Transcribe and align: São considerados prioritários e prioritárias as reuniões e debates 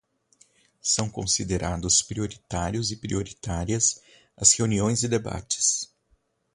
São 0.81 1.07
considerados 1.07 2.01
prioritários 2.01 2.89
e 2.89 2.97
prioritárias 2.97 4.01
as 4.35 4.51
reuniões 4.53 5.03
e 5.03 5.07
debates 5.07 5.91